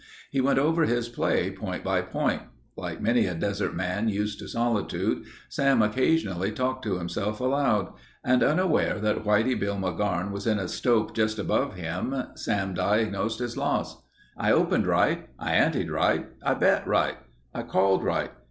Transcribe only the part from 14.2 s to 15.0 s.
"I opened